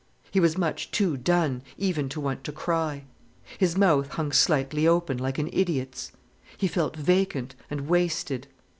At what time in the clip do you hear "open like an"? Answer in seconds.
4.87-5.51